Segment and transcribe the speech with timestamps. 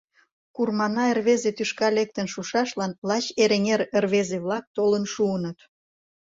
[0.55, 5.57] Курманай рвезе тӱшка лектын шушашлан лач Эреҥер рвезе-влак толын шуыныт...